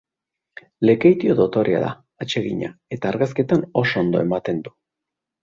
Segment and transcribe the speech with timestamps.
[0.89, 1.91] Lekeitio dotorea da,
[2.25, 4.77] atsegina, eta argazkietan oso ondo ematen du.